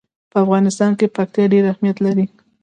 [0.31, 2.25] په افغانستان کې پکتیا ډېر اهمیت لري.